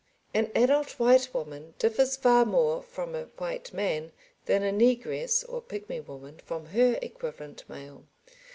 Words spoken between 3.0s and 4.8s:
a white man than a